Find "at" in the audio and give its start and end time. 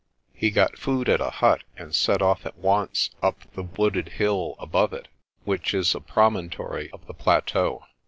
1.09-1.21, 2.43-2.57